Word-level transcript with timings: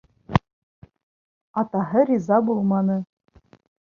Атаһы 1.63 2.07
риза 2.11 2.41
булманы. 2.49 2.97